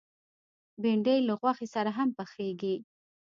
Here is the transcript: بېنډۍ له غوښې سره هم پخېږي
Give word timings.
بېنډۍ 0.81 1.17
له 1.27 1.33
غوښې 1.39 1.67
سره 1.75 1.91
هم 1.97 2.09
پخېږي 2.17 2.75